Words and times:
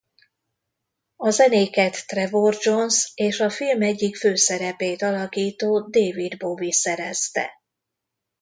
A 1.15 1.29
zenéket 1.29 2.07
Trevor 2.07 2.57
Jones 2.59 3.11
és 3.15 3.39
a 3.39 3.49
film 3.49 3.81
egyik 3.81 4.15
főszerepét 4.15 5.01
alakító 5.01 5.79
David 5.81 6.37
Bowie 6.37 6.71
szerezte. 6.73 7.49